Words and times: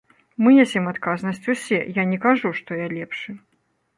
Мы 0.45 0.53
нясем 0.59 0.85
адказнасць 0.91 1.49
усе, 1.53 1.79
я 2.01 2.07
не 2.13 2.19
кажу, 2.25 2.53
што 2.61 2.79
я 2.79 2.87
лепшы. 2.97 3.29